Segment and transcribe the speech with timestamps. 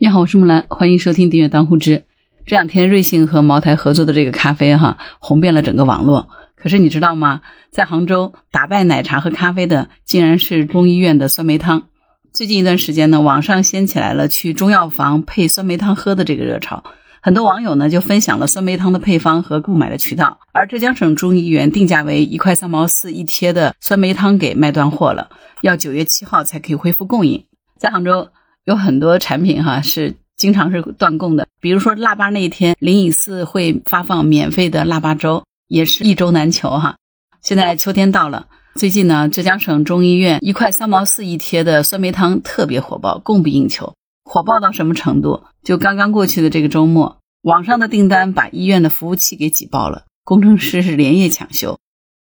[0.00, 2.04] 你好，我是木兰，欢迎收听订阅当户知。
[2.46, 6.28] 这两天瑞幸和茅台合作的这个咖啡哈，红遍了整个网络。
[6.54, 7.40] 可是你知道吗？
[7.72, 11.88] 在杭州打败奶茶和咖啡的，竟然是中医院的酸梅汤。
[12.32, 16.84] 最近一段时间呢，网上掀起来了去中药房配酸梅汤喝的这个热潮，
[17.20, 20.38] 很多网友呢就分享了酸梅汤的配方和购买的渠道。
[20.52, 25.28] 而浙江省中医院定价为一块三毛四一贴的酸梅汤给卖断货了，
[25.62, 27.44] 要九月七号才可以恢复供应。
[27.76, 28.28] 在杭州。
[28.68, 36.96] 有很多产品哈是经常是断供的，比如说腊八那一天，灵隐寺会发放免费的腊八粥，也是一粥难求哈。
[37.40, 43.94] 现在秋天到了，最近呢，浙江省中医院一块三毛四一贴的酸梅汤特别火爆，供不应求。
[44.22, 45.44] 火爆到什么程度？
[45.64, 51.78] 就刚刚过去的这个周末，网上的订单把医院的服务器给挤爆了，工程师是连夜抢修。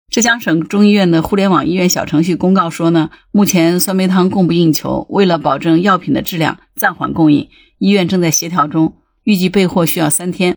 [0.10, 7.50] 浙江省中医院的互联网医院小程序公告说呢，目前酸梅汤供不应求，为了保证药品的质量，暂缓供应。
[7.78, 10.56] 医院正在协调中，预计备货需要三天。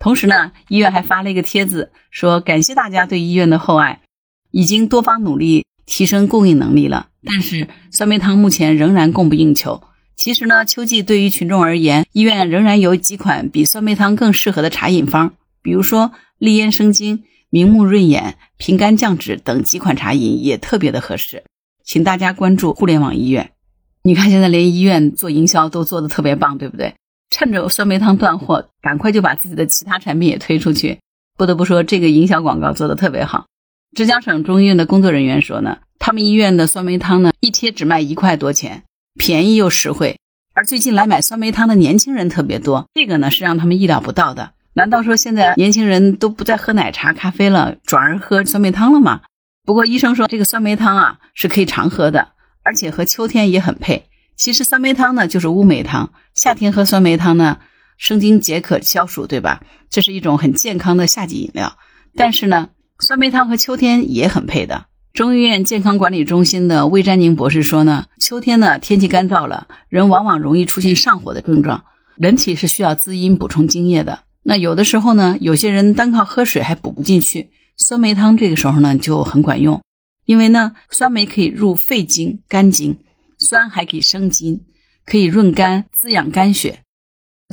[0.00, 4.00] 同时呢，医院还发了一个帖子，说感谢大家对医院的厚爱，
[4.50, 7.08] 已经多方努力提升供应能力了。
[7.24, 9.80] 但是酸梅汤目前仍然供不应求。
[10.16, 17.22] 其实呢，秋季对于群众而言，医院仍然有几款比酸梅汤更适合的茶饮方，比如说利咽生津。
[17.50, 21.44] 明目润眼、平肝降脂等几款茶饮也特别的合适，
[21.82, 23.52] 请大家关注互联网医院。
[24.02, 26.94] 你看现在连医院做营销都做的特别棒，对不对？
[27.30, 30.98] 趁着酸梅汤断货，赶快就把自己的其他产品也推出去。
[31.36, 33.46] 不得不说，这个营销广告做的特别好。
[33.96, 38.84] 浙江省中医院的工作人员说呢，他们医院的酸梅汤呢一贴只卖一块多钱，
[39.18, 40.18] 便宜又实惠。
[40.52, 44.52] 而最近来买酸梅汤的年轻人特别多，这个呢是让他们意料不到的。
[44.78, 49.22] 难道说现在年轻人都不再喝奶茶、咖啡了，转而喝酸梅汤了吗？
[49.66, 52.28] 不过医生说这个酸梅汤啊是可以常喝的，
[52.62, 54.06] 而且和秋天也很配。
[54.36, 57.58] 其实酸梅汤呢就是乌梅汤，夏天喝酸梅汤呢
[57.96, 59.62] 生津解渴消暑，对吧？
[59.90, 61.76] 这是一种很健康的夏季饮料。
[62.14, 62.68] 但是呢，
[63.00, 64.86] 酸梅汤和秋天也很配的。
[65.12, 71.82] 中医院健康管理中心的魏占宁博士说呢，秋天呢天气干燥了，人往往容易出现上火的症状，
[72.16, 74.20] 人体是需要滋阴补充津液的。
[74.48, 79.82] 那有的时候呢，有些人单靠喝水还补不进去，酸梅汤这个时候呢就很管用，
[80.24, 82.98] 因为呢酸梅可以入肺经、肝经，
[83.36, 84.64] 酸还可以生津，
[85.04, 86.80] 可以润肝滋养肝血。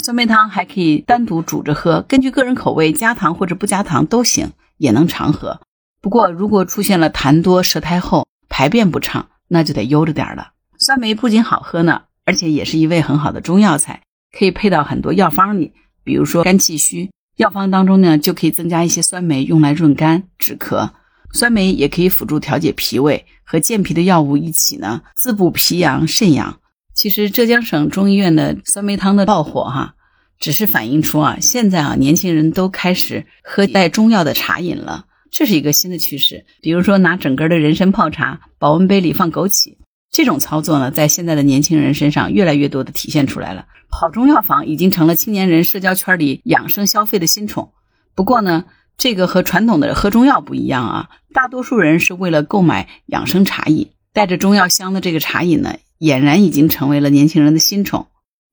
[0.01, 5.59] 酸梅汤还可以单独煮着喝，根据个人口味加糖或者不加糖都行，也能常喝。
[6.01, 10.53] 不过如果出现了痰多、舌苔厚、排便不畅，那就得悠着点了。
[10.77, 15.73] 酸梅不仅好喝呢，而且也是一味很好的中药材，可以配到很多药方里。
[16.05, 20.91] 比如说肝气虚，药方当中呢就可以增加一些酸梅，用来润肝止咳。
[21.33, 26.59] 酸梅也可以辅助调节脾胃，和健脾的药物一起呢，滋补脾阳、肾阳。
[26.93, 29.95] 其实浙江省中医院的酸梅汤的爆火哈，
[30.39, 36.45] 只是反映出啊，现在啊年轻人都开始喝带中药的茶饮了，这是一个新的趋势。
[36.61, 39.75] 比如说拿整根的人参泡茶，保温杯里放枸杞。
[40.11, 43.65] 这种操作呢，在现在的年轻人身上越来越多的体现出来了。
[43.89, 47.71] 跑中药房已经成了青年人社交圈里养生消费的新宠。
[48.13, 48.65] 不过呢，
[48.97, 58.07] 这个和传统的喝中药不一样啊，大多数人是为了购买养生茶饮，带着中药香的这个茶饮呢，俨然已经成为了年轻人的新宠。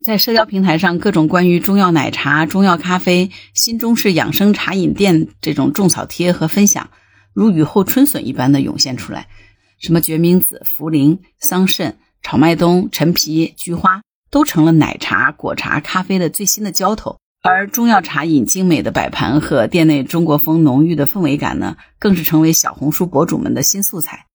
[0.05, 6.91] 在社交平台上，各种关于中药奶茶、中药咖啡、新中式养生茶饮店这种种草贴和分享，
[7.33, 9.29] 如雨后春笋一般的涌现出来。
[9.83, 14.01] 什么决明子、茯苓、桑葚、炒麦冬、陈皮、菊花，
[14.31, 17.19] 都成了奶茶、果茶、咖啡的最新的浇头。
[17.43, 24.27] 而中药茶饮精美的摆盘和店内中国风浓郁的氛围感呢，更是成为小红书博主们的新素材。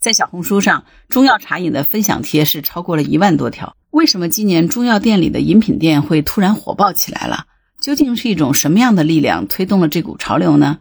[0.00, 3.76] 在小红书上，中药茶饮的分享贴是超过了一万多条。
[3.90, 7.46] 为什么今年中药店里的饮品店会突然火爆起来了？
[7.80, 10.78] 究竟是一种什么样的力量推动了这股潮流呢？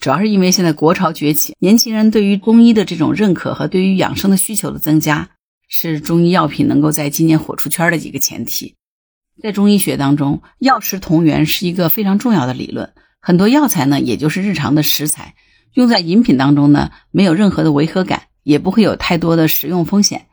[0.00, 5.28] 主要是因为现在国潮崛起，年轻人对于中医的这种认可和对于养生的需求的增加，
[5.68, 8.76] 是中医药品能够在今年火出圈的几个前提。
[9.42, 12.94] 在中医学当中，药食同源是一个非常重要的理论。
[13.20, 15.34] 很多药材呢，也就是日常的食材，
[15.74, 20.28] 用在饮品当中呢，没有任何的违和感，也不会有太多的食用风险。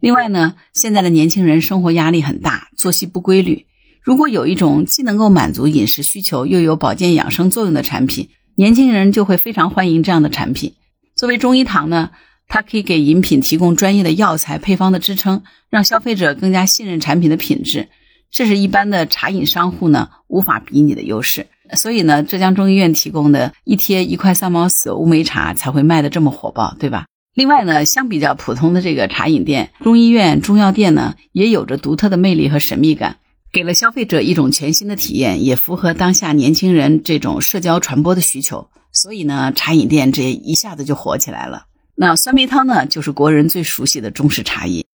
[0.00, 3.66] 另外呢，现在的年轻人生活压力很大，作息不规律，
[4.02, 8.30] 如果有一种既能够满足饮食需求，又有保健养生作用的产品。
[8.60, 10.74] 年轻人就会非常欢迎这样的产品。
[11.16, 12.10] 作为中医堂呢，
[12.46, 17.88] 它可以给饮品提供专业的药材配方的支撑，让消费者更加信任产品的品质。
[18.30, 21.46] 这是一般的茶饮商户呢无法比拟的优势。
[21.72, 27.06] 所以呢，浙江中医院提供的一贴一块三毛四乌梅茶才会卖的这么火爆，对吧？
[27.34, 33.16] 另外呢，相比较普通的这个茶饮店，中医院中药店呢也有着独特的魅力和神秘感。
[33.52, 38.68] 给了消费者一种全新的体验，也符合当下年轻人这种社交传播的需求。
[38.92, 41.66] 所以呢，茶饮店这一下子就火起来了。
[41.96, 44.84] 那酸梅汤呢，就是国人最熟悉的中式茶饮。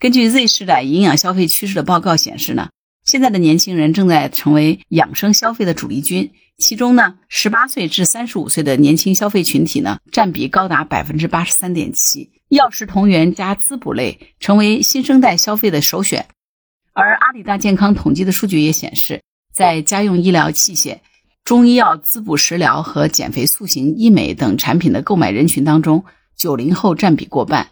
[0.00, 2.70] 根据 Z 时代营养消费趋势的报告显示呢，
[3.04, 6.32] 现在的年轻人正在成为养生消费的主力军。
[6.58, 12.32] 其中呢，十八岁至三十五岁的年轻消费群体呢，占比高达百分之八十三点七。
[12.48, 16.26] 药食同源加滋补类成为新生代消费的首选。
[17.00, 19.22] 而阿里大健康统计的数据也显示，
[19.54, 20.98] 在家用医疗器械、
[21.44, 26.04] 中医药滋补食疗和减肥塑形医美等产品的购买人群当中，
[26.36, 27.68] 九零后占比过半。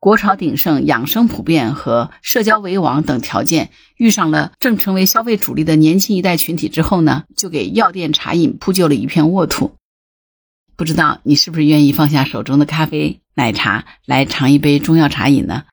[0.00, 9.76] 国潮鼎盛、养生普遍和社交为王等条件遇上了正成为消费主力的年轻一代群体之后呢，就给药店茶饮铺就了一片沃土。
[10.76, 15.64] 不知道你是不是愿意放下手中的咖啡、奶茶，来尝一杯中药茶饮呢？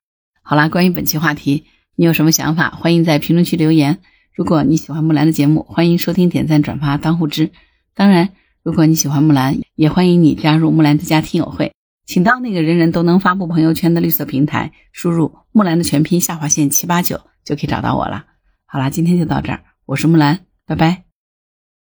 [0.42, 1.64] 好啦，关于本期话题，
[2.00, 2.70] 你有什么想法？
[2.70, 3.98] 欢迎在评论区留言。
[4.32, 7.50] 如果你喜欢木兰的节目，欢迎收听、点赞、转发、当护知。
[7.94, 8.30] 当然，
[8.62, 11.74] 如果你喜欢木兰，也欢迎你加入木兰之家听友会。
[12.06, 18.24] 请到那个人人都能发布朋友圈的绿色平台，输入“木兰”的全拼下划线七八九，就可以找到我了。
[18.64, 21.09] 好啦，今天就到这儿，我是木兰，拜拜。